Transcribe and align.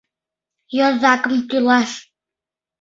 Йозакым 0.77 1.35
тӱлаш. 1.49 1.91